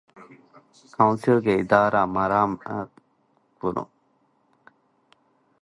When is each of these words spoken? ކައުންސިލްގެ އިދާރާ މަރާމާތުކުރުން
ކައުންސިލްގެ 0.95 1.51
އިދާރާ 1.57 2.01
މަރާމާތުކުރުން 2.15 3.93